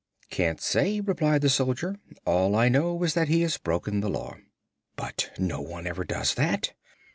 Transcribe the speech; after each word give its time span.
"Can't 0.31 0.59
say," 0.59 0.99
replied 0.99 1.41
the 1.43 1.49
soldier. 1.51 1.95
"All 2.25 2.55
I 2.55 2.69
know 2.69 3.03
is 3.03 3.13
that 3.13 3.27
he 3.27 3.41
has 3.43 3.59
broken 3.59 3.99
the 4.01 4.09
Law." 4.09 4.33
"But 4.95 5.29
no 5.37 5.61
one 5.61 5.85
ever 5.85 6.03
does 6.03 6.33
that!" 6.33 6.73